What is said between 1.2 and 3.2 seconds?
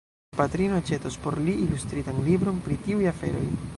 por li ilustritan libron pri tiuj